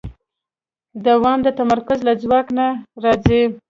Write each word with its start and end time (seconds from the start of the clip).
دوام 1.05 1.39
د 1.43 1.47
تمرکز 1.59 1.99
له 2.07 2.13
ځواک 2.21 2.47
نه 2.57 2.67
راځي. 3.03 3.41